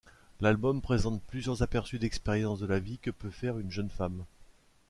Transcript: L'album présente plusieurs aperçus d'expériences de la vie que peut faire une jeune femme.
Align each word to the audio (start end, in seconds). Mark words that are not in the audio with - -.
L'album 0.39 0.81
présente 0.81 1.21
plusieurs 1.21 1.61
aperçus 1.61 1.99
d'expériences 1.99 2.59
de 2.59 2.65
la 2.65 2.79
vie 2.79 2.97
que 2.97 3.11
peut 3.11 3.29
faire 3.29 3.59
une 3.59 3.69
jeune 3.69 3.91
femme. 3.91 4.25